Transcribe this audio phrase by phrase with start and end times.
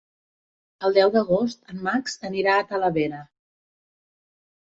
[0.87, 3.19] El deu d'agost en Max anirà a Talavera.